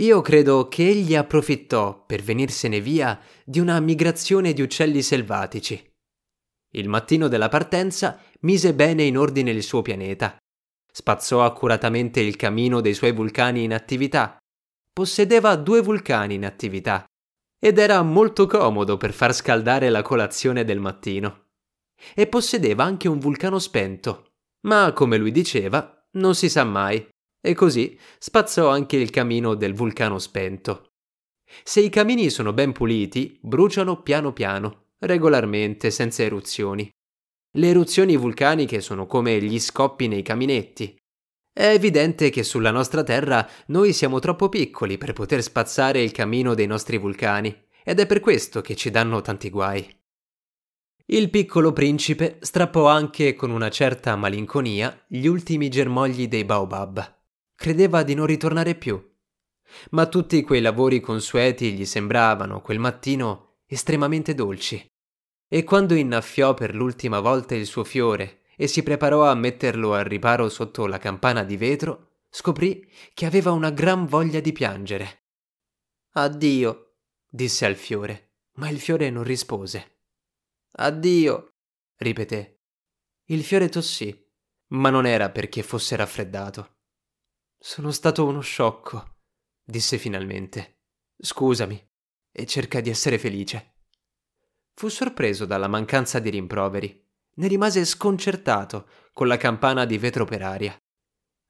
Io 0.00 0.20
credo 0.22 0.66
che 0.66 0.88
egli 0.88 1.14
approfittò 1.14 2.04
per 2.04 2.20
venirsene 2.20 2.80
via 2.80 3.20
di 3.44 3.60
una 3.60 3.78
migrazione 3.78 4.52
di 4.52 4.60
uccelli 4.60 5.02
selvatici. 5.02 5.92
Il 6.74 6.88
mattino 6.88 7.28
della 7.28 7.48
partenza 7.48 8.20
mise 8.40 8.74
bene 8.74 9.04
in 9.04 9.16
ordine 9.16 9.52
il 9.52 9.62
suo 9.62 9.82
pianeta, 9.82 10.36
spazzò 10.90 11.44
accuratamente 11.44 12.20
il 12.20 12.34
camino 12.34 12.80
dei 12.80 12.94
suoi 12.94 13.12
vulcani 13.12 13.62
in 13.62 13.72
attività, 13.72 14.36
possedeva 14.92 15.54
due 15.54 15.80
vulcani 15.80 16.34
in 16.34 16.44
attività. 16.44 17.04
Ed 17.58 17.78
era 17.78 18.02
molto 18.02 18.46
comodo 18.46 18.96
per 18.96 19.12
far 19.12 19.32
scaldare 19.32 19.90
la 19.90 20.02
colazione 20.02 20.64
del 20.64 20.80
mattino. 20.80 21.46
E 22.14 22.26
possedeva 22.26 22.82
anche 22.82 23.08
un 23.08 23.20
vulcano 23.20 23.60
spento, 23.60 24.32
ma 24.66 24.92
come 24.92 25.16
lui 25.16 25.30
diceva, 25.30 26.04
non 26.12 26.34
si 26.34 26.48
sa 26.48 26.64
mai 26.64 27.06
e 27.46 27.52
così 27.52 27.98
spazzò 28.18 28.70
anche 28.70 28.96
il 28.96 29.10
camino 29.10 29.54
del 29.54 29.74
vulcano 29.74 30.18
spento. 30.18 30.92
Se 31.62 31.80
i 31.80 31.90
camini 31.90 32.30
sono 32.30 32.54
ben 32.54 32.72
puliti, 32.72 33.38
bruciano 33.42 34.00
piano 34.00 34.32
piano, 34.32 34.86
regolarmente, 35.00 35.90
senza 35.90 36.22
eruzioni. 36.22 36.88
Le 37.56 37.68
eruzioni 37.68 38.16
vulcaniche 38.16 38.80
sono 38.80 39.06
come 39.06 39.38
gli 39.42 39.60
scoppi 39.60 40.08
nei 40.08 40.22
caminetti. 40.22 40.96
È 41.52 41.66
evidente 41.66 42.30
che 42.30 42.42
sulla 42.44 42.70
nostra 42.70 43.02
Terra 43.02 43.46
noi 43.66 43.92
siamo 43.92 44.20
troppo 44.20 44.48
piccoli 44.48 44.96
per 44.96 45.12
poter 45.12 45.42
spazzare 45.42 46.02
il 46.02 46.12
camino 46.12 46.54
dei 46.54 46.66
nostri 46.66 46.96
vulcani, 46.96 47.54
ed 47.84 48.00
è 48.00 48.06
per 48.06 48.20
questo 48.20 48.62
che 48.62 48.74
ci 48.74 48.88
danno 48.88 49.20
tanti 49.20 49.50
guai. 49.50 49.86
Il 51.06 51.28
piccolo 51.28 51.74
principe 51.74 52.38
strappò 52.40 52.88
anche 52.88 53.34
con 53.34 53.50
una 53.50 53.68
certa 53.68 54.16
malinconia 54.16 55.04
gli 55.06 55.26
ultimi 55.26 55.68
germogli 55.68 56.26
dei 56.26 56.46
baobab. 56.46 57.23
Credeva 57.56 58.02
di 58.02 58.14
non 58.14 58.26
ritornare 58.26 58.74
più. 58.74 59.12
Ma 59.90 60.06
tutti 60.06 60.42
quei 60.42 60.60
lavori 60.60 61.00
consueti 61.00 61.72
gli 61.72 61.84
sembravano, 61.84 62.60
quel 62.60 62.78
mattino, 62.78 63.60
estremamente 63.66 64.34
dolci. 64.34 64.86
E 65.48 65.64
quando 65.64 65.94
innaffiò 65.94 66.54
per 66.54 66.74
l'ultima 66.74 67.20
volta 67.20 67.54
il 67.54 67.66
suo 67.66 67.84
fiore 67.84 68.42
e 68.56 68.66
si 68.66 68.82
preparò 68.82 69.28
a 69.28 69.34
metterlo 69.34 69.94
al 69.94 70.04
riparo 70.04 70.48
sotto 70.48 70.86
la 70.86 70.98
campana 70.98 71.44
di 71.44 71.56
vetro, 71.56 72.22
scoprì 72.28 72.88
che 73.12 73.26
aveva 73.26 73.52
una 73.52 73.70
gran 73.70 74.06
voglia 74.06 74.40
di 74.40 74.52
piangere. 74.52 75.26
Addio, 76.12 76.96
disse 77.28 77.64
al 77.66 77.74
fiore, 77.74 78.34
ma 78.54 78.68
il 78.68 78.78
fiore 78.78 79.10
non 79.10 79.24
rispose. 79.24 79.98
Addio, 80.72 81.54
ripeté. 81.96 82.60
Il 83.26 83.42
fiore 83.42 83.68
tossì, 83.68 84.16
ma 84.68 84.90
non 84.90 85.06
era 85.06 85.30
perché 85.30 85.62
fosse 85.62 85.96
raffreddato. 85.96 86.73
Sono 87.66 87.92
stato 87.92 88.26
uno 88.26 88.42
sciocco, 88.42 89.20
disse 89.64 89.96
finalmente. 89.96 90.80
Scusami, 91.16 91.92
e 92.30 92.44
cerca 92.44 92.82
di 92.82 92.90
essere 92.90 93.18
felice. 93.18 93.76
Fu 94.74 94.88
sorpreso 94.88 95.46
dalla 95.46 95.66
mancanza 95.66 96.18
di 96.18 96.28
rimproveri. 96.28 97.02
Ne 97.36 97.48
rimase 97.48 97.86
sconcertato 97.86 98.86
con 99.14 99.28
la 99.28 99.38
campana 99.38 99.86
di 99.86 99.96
vetro 99.96 100.26
per 100.26 100.42
aria. 100.42 100.76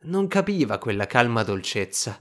Non 0.03 0.29
capiva 0.29 0.79
quella 0.79 1.09
calma 1.09 1.43
dolcezza. 1.43 2.17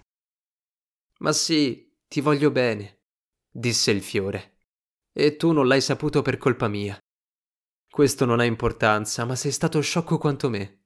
Ma 1.20 1.32
sì, 1.32 1.96
ti 2.08 2.20
voglio 2.20 2.50
bene, 2.50 3.04
disse 3.48 3.92
il 3.92 4.02
fiore. 4.02 4.58
E 5.12 5.36
tu 5.36 5.52
non 5.52 5.68
l'hai 5.68 5.82
saputo 5.82 6.24
per 6.24 6.38
colpa 6.38 6.68
mia. 6.68 6.98
Questo 7.88 8.26
non 8.26 8.40
ha 8.40 8.44
importanza, 8.44 9.24
ma 9.24 9.36
sei 9.36 9.52
stato 9.52 9.80
sciocco 9.82 10.18
quanto 10.18 10.50
me. 10.50 10.86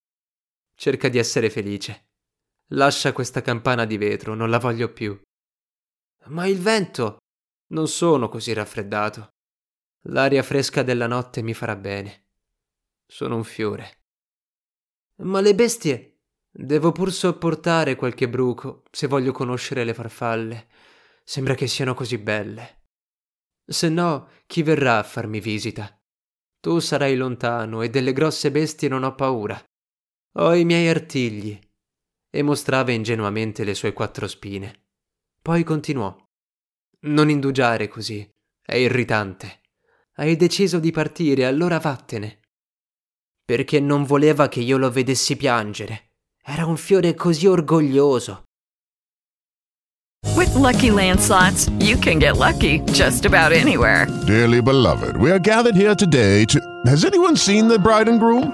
Cerca 0.76 1.08
di 1.08 1.18
essere 1.18 1.50
felice. 1.50 2.07
Lascia 2.72 3.14
questa 3.14 3.42
campana 3.42 3.86
di 3.86 3.98
vetro, 3.98 4.34
non 4.34 4.50
la 4.50 4.60
voglio 4.60 4.92
più. 4.92 5.18
Ma 6.26 6.48
il 6.48 6.60
vento. 6.60 7.20
Non 7.68 7.88
sono 7.88 8.28
così 8.28 8.52
raffreddato. 8.52 9.30
L'aria 10.10 10.44
fresca 10.44 10.84
della 10.84 11.08
notte 11.08 11.42
mi 11.42 11.54
farà 11.54 11.76
bene. 11.78 12.26
Sono 13.06 13.38
un 13.38 13.44
fiore. 13.46 14.02
Ma 15.24 15.40
le 15.40 15.56
bestie. 15.56 16.20
Devo 16.50 16.92
pur 16.92 17.12
sopportare 17.12 17.96
qualche 17.96 18.28
bruco 18.28 18.84
se 18.92 19.08
voglio 19.08 19.32
conoscere 19.32 19.86
le 19.86 19.94
farfalle. 19.94 20.68
Sembra 21.24 21.56
che 21.56 21.68
siano 21.68 21.94
così 21.94 22.18
belle. 22.18 22.84
Se 23.66 23.88
no, 23.90 24.30
chi 24.46 24.64
verrà 24.64 24.98
a 24.98 25.04
farmi 25.04 25.40
visita? 25.40 25.98
Tu 26.60 26.80
sarai 26.80 27.16
lontano 27.16 27.82
e 27.82 27.90
delle 27.90 28.12
grosse 28.12 28.52
bestie 28.52 28.90
non 28.90 29.04
ho 29.04 29.16
paura. 29.16 29.62
Ho 30.40 30.54
i 30.54 30.66
miei 30.66 30.88
artigli 30.88 31.60
e 32.38 32.44
mostrava 32.44 32.92
ingenuamente 32.92 33.64
le 33.64 33.74
sue 33.74 33.94
quattro 33.94 34.28
spine. 34.28 34.84
Poi 35.42 35.64
continuò. 35.64 36.16
Non 37.08 37.32
indugiare 37.32 37.88
così, 37.88 38.30
è 38.62 38.76
irritante. 38.76 39.62
Hai 40.18 40.36
deciso 40.36 40.78
di 40.78 40.92
partire, 40.92 41.48
allora 41.48 41.80
vattene. 41.80 42.42
Perché 43.44 43.80
non 43.80 44.04
voleva 44.04 44.50
che 44.50 44.60
io 44.60 44.78
lo 44.78 44.92
vedessi 44.92 45.36
piangere. 45.36 46.12
Era 46.44 46.68
un 46.68 46.78
fiore 46.78 47.16
così 47.16 47.48
orgoglioso. 47.48 48.44
With 50.36 50.54
lucky 50.54 50.92
landslots, 50.92 51.72
you 51.80 51.98
can 51.98 52.20
get 52.20 52.38
lucky 52.38 52.84
just 52.92 53.26
about 53.26 53.52
anywhere. 53.52 54.06
Dearly 54.28 54.62
beloved, 54.62 55.18
we 55.18 55.32
are 55.32 55.40
gathered 55.40 55.76
here 55.76 55.96
today 55.96 56.46
to. 56.46 56.60
Has 56.86 57.04
anyone 57.04 57.36
seen 57.36 57.68
the 57.68 57.80
bride 57.80 58.08
and 58.08 58.20
groom? 58.20 58.54